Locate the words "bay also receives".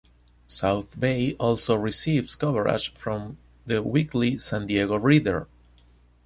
0.99-2.33